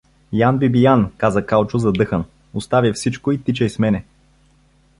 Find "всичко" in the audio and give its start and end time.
2.93-3.31